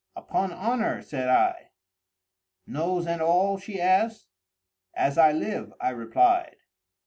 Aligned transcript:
"Upon 0.15 0.51
honor," 0.51 1.03
said 1.03 1.27
I. 1.29 1.69
"Nose 2.65 3.05
and 3.05 3.21
all?" 3.21 3.59
she 3.59 3.79
asked. 3.79 4.29
"As 4.95 5.19
I 5.19 5.31
live," 5.31 5.71
I 5.79 5.91
replied. 5.91 6.55